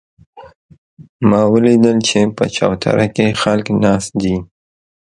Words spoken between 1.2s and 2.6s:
ما ولیدل چې په